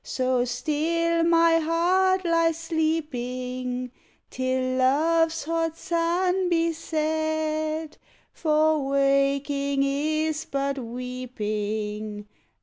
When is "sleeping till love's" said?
2.53-5.43